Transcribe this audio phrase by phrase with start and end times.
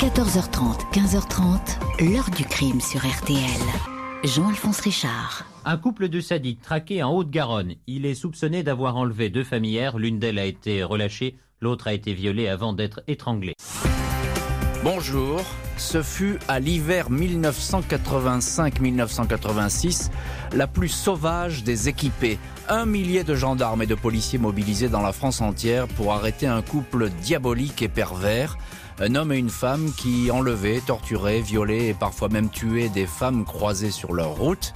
[0.00, 3.36] 14h30, 15h30, l'heure du crime sur RTL.
[4.24, 5.44] Jean-Alphonse Richard.
[5.66, 7.74] Un couple de sadiques traqué en Haute-Garonne.
[7.86, 9.90] Il est soupçonné d'avoir enlevé deux familles.
[9.98, 13.52] L'une d'elles a été relâchée, l'autre a été violée avant d'être étranglée.
[14.82, 15.42] Bonjour,
[15.80, 20.10] ce fut à l'hiver 1985-1986
[20.52, 22.38] la plus sauvage des équipés.
[22.68, 26.60] Un millier de gendarmes et de policiers mobilisés dans la France entière pour arrêter un
[26.62, 28.58] couple diabolique et pervers.
[29.00, 33.46] Un homme et une femme qui enlevaient, torturaient, violaient et parfois même tuaient des femmes
[33.46, 34.74] croisées sur leur route.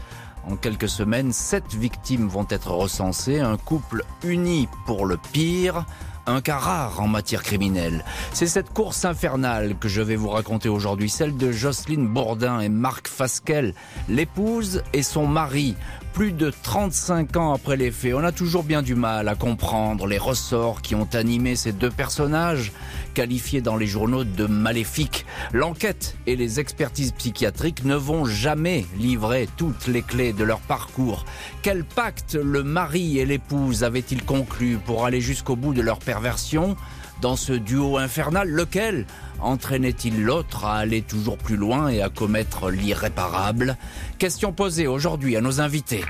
[0.51, 5.85] En quelques semaines, sept victimes vont être recensées, un couple uni pour le pire,
[6.27, 8.05] un cas rare en matière criminelle.
[8.33, 12.69] C'est cette course infernale que je vais vous raconter aujourd'hui, celle de Jocelyne Bourdin et
[12.69, 13.75] Marc Fasquel,
[14.09, 15.77] l'épouse et son mari,
[16.15, 20.07] plus de 35 ans après les faits, on a toujours bien du mal à comprendre
[20.07, 22.71] les ressorts qui ont animé ces deux personnages,
[23.15, 25.27] qualifiés dans les journaux de maléfiques.
[25.53, 31.25] L'enquête et les expertises psychiatriques ne vont jamais livrer toutes les clés de leur parcours.
[31.63, 36.77] Quel pacte le mari et l'épouse avaient-ils conclu pour aller jusqu'au bout de leur perversion?
[37.25, 39.07] Dans ce duo infernal, lequel
[39.41, 43.79] entraînait-il l'autre à aller toujours plus loin et à commettre l'irréparable?
[44.19, 46.05] Question posée aujourd'hui à nos invités.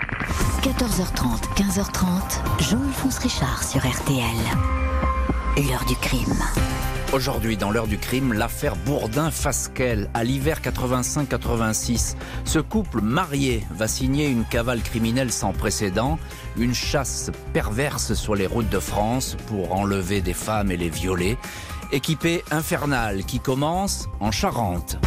[0.63, 4.25] 14h30, 15h30, Jean-Alphonse Richard sur RTL.
[5.57, 6.35] L'heure du crime.
[7.15, 10.11] Aujourd'hui, dans l'heure du crime, l'affaire Bourdin-Fasquelle.
[10.15, 16.19] À l'hiver 85-86, ce couple marié va signer une cavale criminelle sans précédent,
[16.57, 21.39] une chasse perverse sur les routes de France pour enlever des femmes et les violer.
[21.93, 24.99] Équipée infernale qui commence en Charente.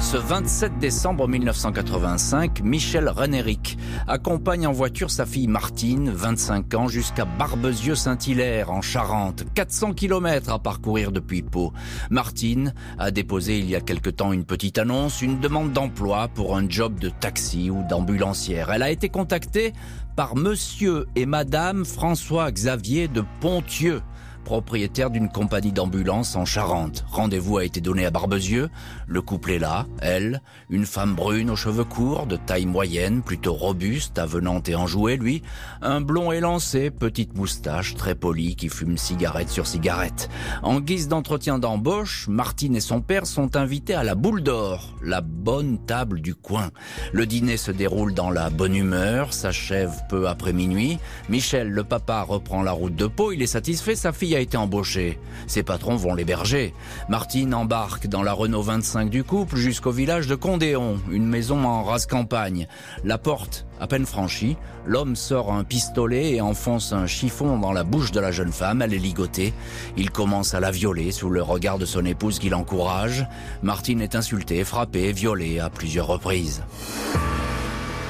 [0.00, 3.57] Ce 27 décembre 1985, Michel Renéric
[4.06, 9.44] accompagne en voiture sa fille Martine, 25 ans, jusqu'à Barbezieux-Saint-Hilaire, en Charente.
[9.54, 11.72] 400 km à parcourir depuis Pau.
[12.10, 16.56] Martine a déposé il y a quelque temps une petite annonce, une demande d'emploi pour
[16.56, 18.70] un job de taxi ou d'ambulancière.
[18.70, 19.72] Elle a été contactée
[20.16, 24.02] par monsieur et madame François-Xavier de Pontieux
[24.48, 27.04] propriétaire d'une compagnie d'ambulance en Charente.
[27.10, 28.70] Rendez-vous a été donné à Barbezieux.
[29.06, 33.52] Le couple est là, elle, une femme brune aux cheveux courts, de taille moyenne, plutôt
[33.52, 35.42] robuste, avenante et enjouée, lui,
[35.82, 40.30] un blond élancé, petite moustache, très poli, qui fume cigarette sur cigarette.
[40.62, 45.20] En guise d'entretien d'embauche, Martine et son père sont invités à la boule d'or, la
[45.20, 46.70] bonne table du coin.
[47.12, 50.98] Le dîner se déroule dans la bonne humeur, s'achève peu après minuit.
[51.28, 55.18] Michel, le papa, reprend la route de Pau, il est satisfait, sa fille été embauché.
[55.46, 56.74] Ses patrons vont l'héberger.
[57.08, 61.82] Martine embarque dans la Renault 25 du couple jusqu'au village de Condéon, une maison en
[61.82, 62.66] rase campagne.
[63.04, 64.56] La porte à peine franchie,
[64.86, 68.82] l'homme sort un pistolet et enfonce un chiffon dans la bouche de la jeune femme.
[68.82, 69.52] Elle est ligotée.
[69.96, 73.26] Il commence à la violer sous le regard de son épouse qui l'encourage.
[73.62, 76.62] Martine est insultée, frappée, violée à plusieurs reprises.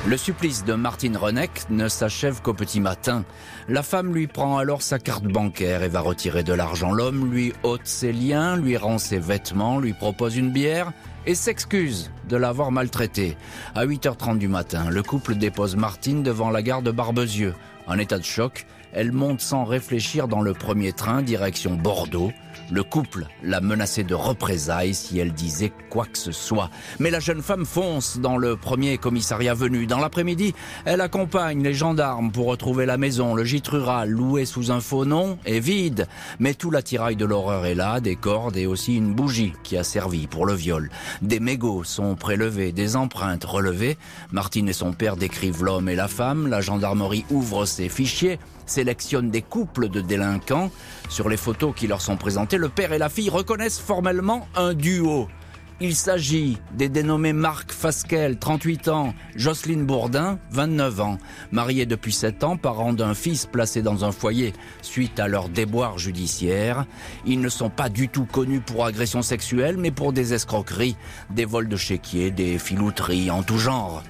[0.09, 3.27] Le supplice de Martine Renek ne s'achève qu'au petit matin.
[3.69, 6.95] La femme lui prend alors sa carte bancaire et va retirer de l'argent.
[6.95, 10.93] L'homme lui ôte ses liens, lui rend ses vêtements, lui propose une bière
[11.27, 13.37] et s'excuse de l'avoir maltraité.
[13.75, 17.55] À 8h30 du matin, le couple dépose Martine devant la gare de Barbezieux.
[17.87, 18.65] En état de choc,
[18.95, 22.33] elle monte sans réfléchir dans le premier train direction Bordeaux.
[22.71, 26.71] Le couple l'a menacée de représailles si elle disait quoi que ce soit.
[26.99, 29.87] Mais la jeune femme fonce dans le premier commissariat venu.
[29.87, 33.35] Dans l'après-midi, elle accompagne les gendarmes pour retrouver la maison.
[33.35, 36.07] Le gîte rural, loué sous un faux nom, est vide.
[36.41, 39.85] Mais tout l'attirail de l'horreur est là, des cordes et aussi une bougie qui a
[39.85, 40.91] servi pour le viol.
[41.23, 43.97] Des mégots sont prélevés, des empreintes relevées.
[44.31, 46.49] Martine et son père décrivent l'homme et la femme.
[46.49, 48.39] La gendarmerie ouvre ses fichiers
[48.71, 50.71] sélectionne des couples de délinquants.
[51.09, 54.75] Sur les photos qui leur sont présentées, le père et la fille reconnaissent formellement un
[54.75, 55.29] duo.
[55.81, 61.19] Il s'agit des dénommés Marc Fasquel, 38 ans, Jocelyne Bourdin, 29 ans,
[61.53, 65.97] mariés depuis 7 ans, parents d'un fils placé dans un foyer suite à leur déboire
[65.97, 66.85] judiciaire.
[67.27, 70.97] Ils ne sont pas du tout connus pour agression sexuelle, mais pour des escroqueries,
[71.31, 74.03] des vols de chéquiers, des filouteries en tout genre.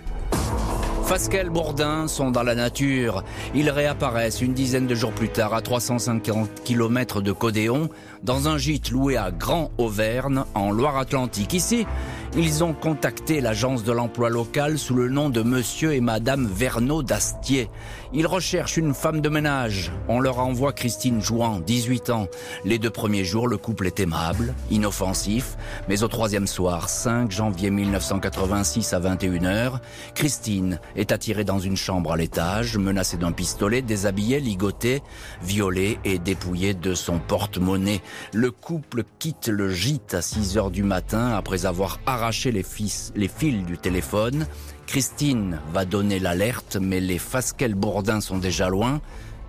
[1.09, 3.25] Fasquelle Bourdin sont dans la nature.
[3.55, 7.89] Ils réapparaissent une dizaine de jours plus tard à 350 km de Codéon
[8.23, 11.55] dans un gîte loué à Grand Auvergne en Loire-Atlantique.
[11.55, 11.87] Ici,
[12.37, 17.03] Ils ont contacté l'agence de l'emploi local sous le nom de monsieur et madame Verneau
[17.03, 17.71] d'Astier.
[18.13, 19.91] Ils recherchent une femme de ménage.
[20.09, 22.27] On leur envoie Christine Jouan, 18 ans.
[22.65, 25.57] Les deux premiers jours, le couple est aimable, inoffensif,
[25.89, 29.81] mais au troisième soir, 5 janvier 1986 à 21h,
[30.15, 35.03] Christine est attirée dans une chambre à l'étage, menacée d'un pistolet, déshabillée, ligotée,
[35.43, 38.01] violée et dépouillée de son porte-monnaie.
[38.33, 43.13] Le couple quitte le gîte à 6 heures du matin après avoir arraché les, fils,
[43.17, 44.47] les fils du téléphone.
[44.87, 49.01] Christine va donner l'alerte, mais les Fasquelle-Bourdin sont déjà loin.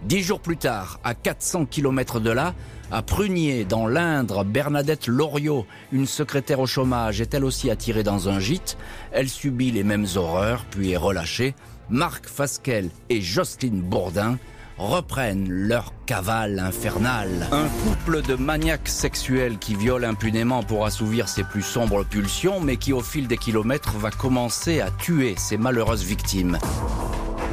[0.03, 2.53] Dix jours plus tard, à 400 km de là,
[2.89, 8.29] à Prunier, dans l'Indre, Bernadette Loriot, une secrétaire au chômage, est elle aussi attirée dans
[8.29, 8.77] un gîte.
[9.11, 11.53] Elle subit les mêmes horreurs, puis est relâchée.
[11.89, 14.37] Marc Fasquelle et Jocelyne Bourdin
[14.79, 17.47] reprennent leur cavale infernale.
[17.51, 22.77] Un couple de maniaques sexuels qui violent impunément pour assouvir ses plus sombres pulsions, mais
[22.77, 26.57] qui au fil des kilomètres va commencer à tuer ses malheureuses victimes.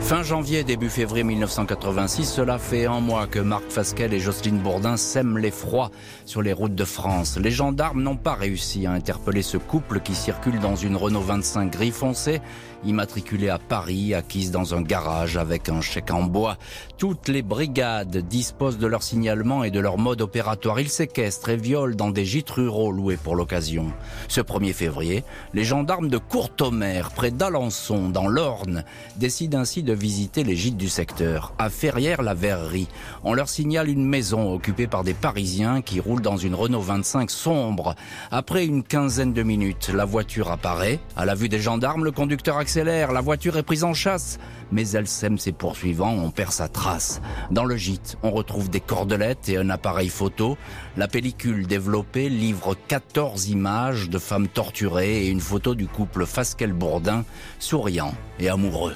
[0.06, 4.97] Fin janvier, début février 1986, cela fait un mois que Marc Fasquelle et Jocelyne Bourdin
[4.97, 5.91] sèment l'effroi
[6.25, 7.37] sur les routes de France.
[7.38, 11.73] Les gendarmes n'ont pas réussi à interpeller ce couple qui circule dans une Renault 25
[11.73, 12.41] gris foncé
[12.85, 16.56] immatriculée à Paris, acquise dans un garage avec un chèque en bois.
[16.99, 20.81] Toutes les brigades disposent de leur signalement et de leur mode opératoire.
[20.81, 23.93] Ils séquestrent et violent dans des gîtes ruraux loués pour l'occasion.
[24.29, 28.85] Ce 1er février, les gendarmes de Courtomer, près d'Alençon, dans l'Orne,
[29.17, 31.53] décident ainsi de visiter les gîtes du secteur.
[31.59, 32.89] À Ferrières-la-Verrerie,
[33.25, 37.31] on leur signale une maison occupée par des Parisiens qui roulent dans une Renault 25
[37.31, 37.95] sombre.
[38.31, 41.01] Après une quinzaine de minutes, la voiture apparaît.
[41.17, 44.39] À la vue des gendarmes, le conducteur accélère, la voiture est prise en chasse,
[44.71, 47.21] mais elle sème ses poursuivants, on perd sa trace.
[47.51, 50.57] Dans le gîte, on retrouve des cordelettes et un appareil photo.
[50.97, 57.25] La pellicule développée livre 14 images de femmes torturées et une photo du couple Fasquelle-Bourdin,
[57.59, 58.95] souriant et amoureux.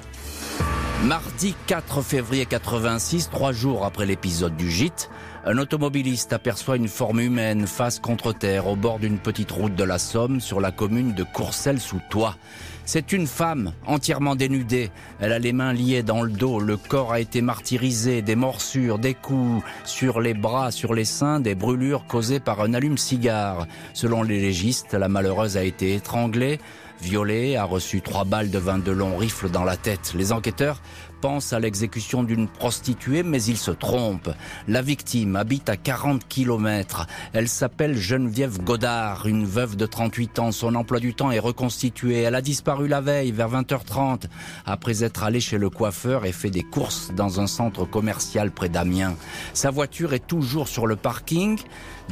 [1.04, 5.08] Mardi 4 février 86, trois jours après l'épisode du gîte,
[5.46, 9.84] un automobiliste aperçoit une forme humaine face contre terre au bord d'une petite route de
[9.84, 12.36] la Somme sur la commune de Courcelles-sous-Toit.
[12.84, 14.90] C'est une femme entièrement dénudée.
[15.20, 16.60] Elle a les mains liées dans le dos.
[16.60, 18.20] Le corps a été martyrisé.
[18.20, 22.74] Des morsures, des coups sur les bras, sur les seins, des brûlures causées par un
[22.74, 23.66] allume-cigare.
[23.94, 26.58] Selon les légistes, la malheureuse a été étranglée,
[27.02, 30.12] violée, a reçu trois balles de 22 longs rifles dans la tête.
[30.16, 30.80] Les enquêteurs
[31.20, 34.30] pense à l'exécution d'une prostituée, mais il se trompe.
[34.68, 37.06] La victime habite à 40 kilomètres.
[37.32, 40.52] Elle s'appelle Geneviève Godard, une veuve de 38 ans.
[40.52, 42.22] Son emploi du temps est reconstitué.
[42.22, 44.24] Elle a disparu la veille vers 20h30
[44.64, 48.68] après être allée chez le coiffeur et fait des courses dans un centre commercial près
[48.68, 49.14] d'Amiens.
[49.52, 51.58] Sa voiture est toujours sur le parking.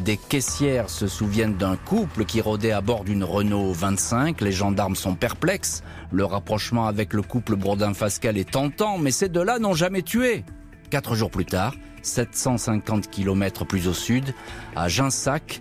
[0.04, 4.40] Des caissières se souviennent d'un couple qui rôdait à bord d'une Renault 25.
[4.40, 5.82] Les gendarmes sont perplexes.
[6.12, 10.44] Le rapprochement avec le couple Bourdin-Fascal est tentant, mais ces deux-là n'ont jamais tué.
[10.90, 14.34] Quatre jours plus tard, 750 km plus au sud,
[14.76, 15.60] à Ginsac,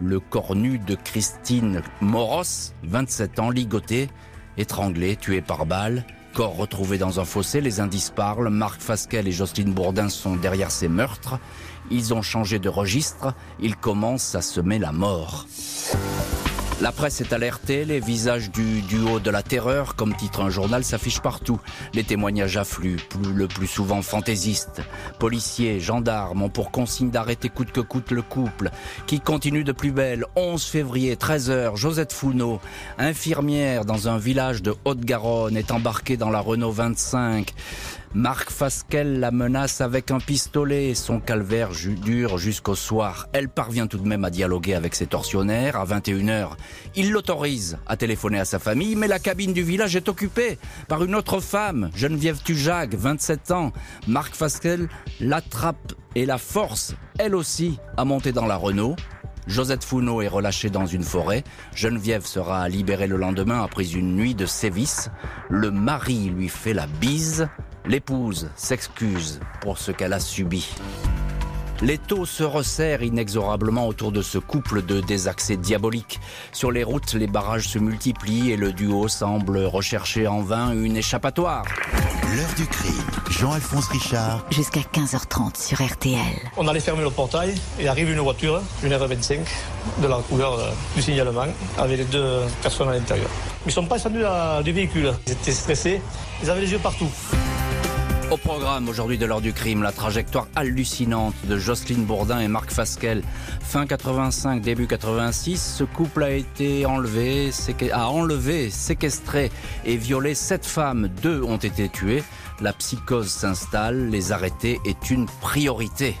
[0.00, 4.08] le corps nu de Christine Moros, 27 ans, ligoté,
[4.56, 6.04] étranglé, tué par balle,
[6.34, 10.72] corps retrouvé dans un fossé, les indices parlent, Marc Fasquelle et Jocelyne Bourdin sont derrière
[10.72, 11.38] ces meurtres,
[11.90, 15.46] ils ont changé de registre, ils commencent à semer la mort.
[16.80, 20.82] La presse est alertée, les visages du duo de la terreur, comme titre un journal,
[20.82, 21.60] s'affichent partout.
[21.94, 22.98] Les témoignages affluent,
[23.32, 24.82] le plus souvent fantaisistes.
[25.20, 28.70] Policiers, gendarmes ont pour consigne d'arrêter coûte que coûte le couple,
[29.06, 30.26] qui continue de plus belle.
[30.34, 32.60] 11 février, 13h, Josette Founeau,
[32.98, 37.54] infirmière dans un village de Haute-Garonne, est embarquée dans la Renault 25.
[38.14, 40.94] Marc Fasquelle la menace avec un pistolet.
[40.94, 41.70] Son calvaire
[42.00, 43.26] dure jusqu'au soir.
[43.32, 45.74] Elle parvient tout de même à dialoguer avec ses tortionnaires.
[45.74, 46.50] À 21h,
[46.94, 51.02] il l'autorise à téléphoner à sa famille, mais la cabine du village est occupée par
[51.02, 53.72] une autre femme, Geneviève Tujac, 27 ans.
[54.06, 58.94] Marc Fasquelle l'attrape et la force, elle aussi, à monter dans la Renault.
[59.48, 61.42] Josette Founeau est relâchée dans une forêt.
[61.74, 65.10] Geneviève sera libérée le lendemain après une nuit de sévices.
[65.50, 67.48] Le mari lui fait la bise.
[67.86, 70.66] L'épouse s'excuse pour ce qu'elle a subi.
[71.82, 76.18] Les taux se resserrent inexorablement autour de ce couple de désaccès diaboliques.
[76.52, 80.96] Sur les routes, les barrages se multiplient et le duo semble rechercher en vain une
[80.96, 81.64] échappatoire.
[82.34, 82.94] L'heure du crime,
[83.28, 84.46] Jean-Alphonse Richard.
[84.50, 86.18] Jusqu'à 15h30 sur RTL.
[86.56, 89.40] On allait fermer le portail et arrive une voiture, une R25,
[89.98, 93.28] de la couleur euh, du signalement, avec les deux personnes à l'intérieur.
[93.66, 94.24] Ils ne sont pas descendus
[94.64, 95.12] du véhicule.
[95.26, 96.00] Ils étaient stressés,
[96.42, 97.10] ils avaient les yeux partout.
[98.34, 102.72] Au programme aujourd'hui de l'heure du crime, la trajectoire hallucinante de Jocelyne Bourdin et Marc
[102.72, 103.22] Fasquelle.
[103.60, 107.50] Fin 85, début 86, ce couple a été enlevé,
[107.92, 109.52] a enlevé, séquestré
[109.84, 111.06] et violé sept femmes.
[111.22, 112.24] Deux ont été tuées.
[112.60, 116.16] La psychose s'installe, les arrêter est une priorité.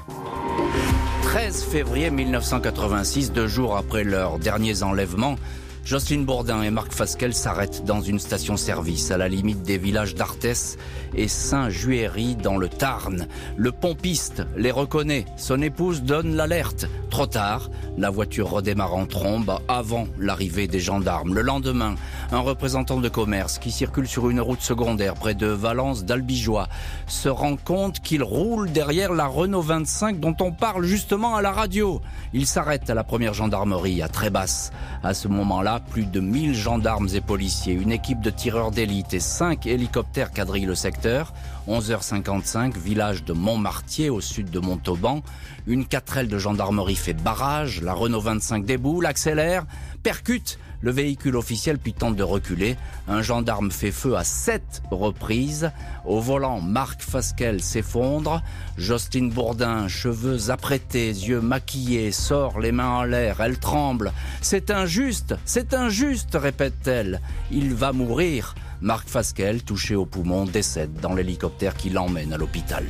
[1.22, 5.34] 13 février 1986, deux jours après leurs derniers enlèvements,
[5.84, 10.78] Jocelyne Bourdin et Marc Fasquelle s'arrêtent dans une station-service à la limite des villages d'Arthès
[11.14, 13.26] et Saint-Juéry dans le Tarn.
[13.56, 15.24] Le pompiste les reconnaît.
[15.36, 16.86] Son épouse donne l'alerte.
[17.10, 21.34] Trop tard, la voiture redémarre en trombe avant l'arrivée des gendarmes.
[21.34, 21.94] Le lendemain,
[22.32, 26.68] un représentant de commerce qui circule sur une route secondaire près de Valence d'Albigeois
[27.06, 31.52] se rend compte qu'il roule derrière la Renault 25 dont on parle justement à la
[31.52, 32.00] radio.
[32.32, 34.72] Il s'arrête à la première gendarmerie à Trébasse.
[35.02, 39.20] À ce moment-là, plus de 1000 gendarmes et policiers, une équipe de tireurs d'élite et
[39.20, 41.32] 5 hélicoptères quadrillent le secteur.
[41.68, 45.22] 11h55, village de Montmartier au sud de Montauban.
[45.66, 49.64] Une quatrelle de gendarmerie fait barrage, la Renault 25 déboule, accélère,
[50.02, 52.76] percute le véhicule officiel puis tente de reculer.
[53.08, 55.70] Un gendarme fait feu à sept reprises.
[56.04, 58.42] Au volant, Marc Fasquelle s'effondre.
[58.76, 63.40] Justine Bourdin, cheveux apprêtés, yeux maquillés, sort les mains en l'air.
[63.40, 64.12] Elle tremble.
[64.42, 67.22] C'est injuste, c'est injuste, répète-t-elle.
[67.50, 68.54] Il va mourir.
[68.80, 72.84] Marc Fasquelle, touché au poumon, décède dans l'hélicoptère qui l'emmène à l'hôpital.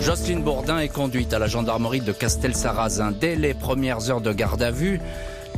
[0.00, 4.62] Jocelyne Bourdin est conduite à la gendarmerie de Castel-Sarrazin dès les premières heures de garde
[4.62, 5.00] à vue.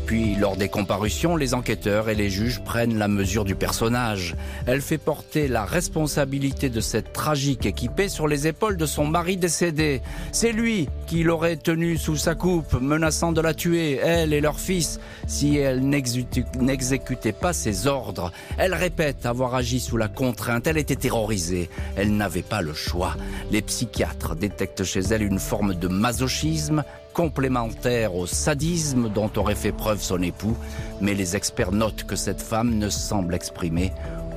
[0.08, 4.36] Puis, lors des comparutions, les enquêteurs et les juges prennent la mesure du personnage.
[4.64, 9.36] Elle fait porter la responsabilité de cette tragique équipée sur les épaules de son mari
[9.36, 10.00] décédé.
[10.32, 14.58] C'est lui qui l'aurait tenue sous sa coupe, menaçant de la tuer, elle et leur
[14.58, 18.32] fils, si elle n'exécutait pas ses ordres.
[18.56, 23.14] Elle répète avoir agi sous la contrainte, elle était terrorisée, elle n'avait pas le choix.
[23.50, 26.82] Les psychiatres détectent chez elle une forme de masochisme,
[27.18, 30.56] complémentaire au sadisme dont aurait fait preuve son époux,
[31.00, 33.92] mais les experts notent que cette femme ne semble exprimer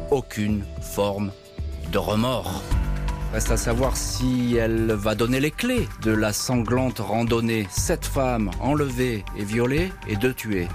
[0.09, 1.31] aucune forme
[1.91, 2.63] de remords.
[3.33, 7.67] Reste à savoir si elle va donner les clés de la sanglante randonnée.
[7.69, 10.67] Sept femmes enlevées et violées et deux tuées.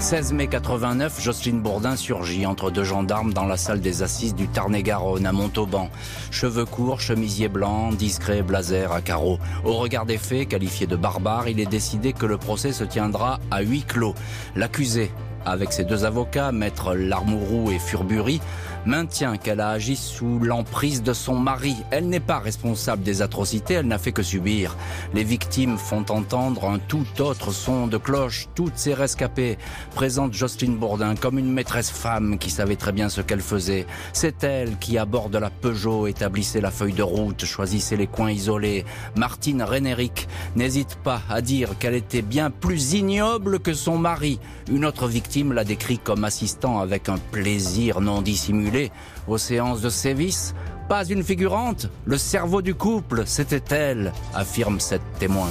[0.00, 4.46] 16 mai 89, Jocelyne Bourdin surgit entre deux gendarmes dans la salle des assises du
[4.46, 5.90] Tarn-et-Garonne à Montauban.
[6.30, 9.40] Cheveux courts, chemisier blanc, discret blazer à carreaux.
[9.64, 13.40] Au regard des faits, qualifié de barbare, il est décidé que le procès se tiendra
[13.50, 14.14] à huis clos.
[14.54, 15.10] L'accusé,
[15.50, 18.40] avec ses deux avocats, maître Larmouroux et Furbury,
[18.86, 21.76] maintient qu'elle a agi sous l'emprise de son mari.
[21.90, 24.76] Elle n'est pas responsable des atrocités, elle n'a fait que subir.
[25.14, 28.48] Les victimes font entendre un tout autre son de cloche.
[28.54, 29.58] Toutes ces rescapées
[29.94, 33.86] présentent Jocelyne Bourdin comme une maîtresse femme qui savait très bien ce qu'elle faisait.
[34.12, 38.06] C'est elle qui, à bord de la Peugeot, établissait la feuille de route, choisissait les
[38.06, 38.84] coins isolés.
[39.16, 44.40] Martine Rénéric n'hésite pas à dire qu'elle était bien plus ignoble que son mari.
[44.70, 48.90] Une autre victime l'a décrit comme assistant avec un plaisir non dissimulé
[49.26, 50.54] aux séances de sévices.
[50.88, 55.48] Pas une figurante, le cerveau du couple, c'était elle, affirme cette témoin.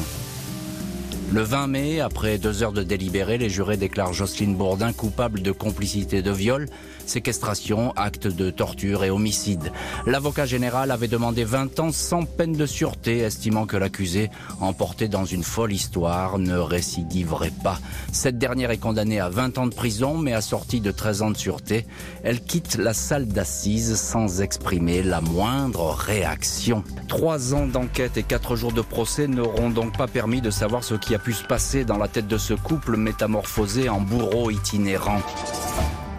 [1.31, 5.51] Le 20 mai, après deux heures de délibéré, les jurés déclarent Jocelyne Bourdin coupable de
[5.51, 6.67] complicité de viol,
[7.09, 9.71] séquestration, acte de torture et homicide.
[10.05, 15.25] L'avocat général avait demandé 20 ans sans peine de sûreté, estimant que l'accusé, emporté dans
[15.25, 17.79] une folle histoire, ne récidiverait pas.
[18.11, 21.37] Cette dernière est condamnée à 20 ans de prison, mais assortie de 13 ans de
[21.37, 21.85] sûreté.
[22.23, 26.83] Elle quitte la salle d'assises sans exprimer la moindre réaction.
[27.07, 30.95] Trois ans d'enquête et quatre jours de procès n'auront donc pas permis de savoir ce
[30.95, 35.21] qui a pu se passer dans la tête de ce couple métamorphosé en bourreau itinérant.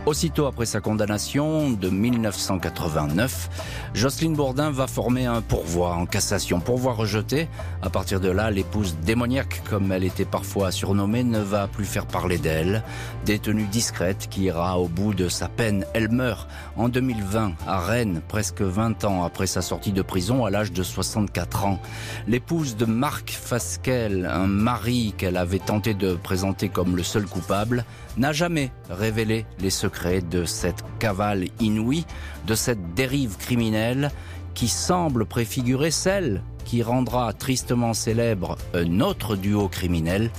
[0.07, 6.61] Aussitôt après sa condamnation de 1989, Jocelyne Bourdin va former un pourvoi en cassation.
[6.61, 7.47] Pourvoi rejeté.
[7.83, 12.07] À partir de là, l'épouse démoniaque, comme elle était parfois surnommée, ne va plus faire
[12.07, 12.83] parler d'elle.
[13.27, 15.85] Détenue discrète qui ira au bout de sa peine.
[15.93, 20.51] Elle meurt en 2020 à Rennes, presque 20 ans après sa sortie de prison à
[20.51, 21.81] l'âge de 64 ans.
[22.27, 27.85] L'épouse de Marc Fasquelle, un mari qu'elle avait tenté de présenter comme le seul coupable,
[28.17, 29.88] n'a jamais révélé les secrets
[30.31, 32.05] de cette cavale inouïe,
[32.47, 34.11] de cette dérive criminelle
[34.55, 40.31] qui semble préfigurer celle qui rendra tristement célèbre un autre duo criminel,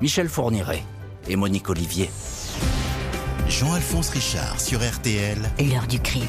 [0.00, 0.82] Michel Fourniret
[1.28, 2.10] et Monique Olivier.
[3.48, 5.38] Jean-Alphonse Richard sur RTL.
[5.58, 6.24] L'heure du crime.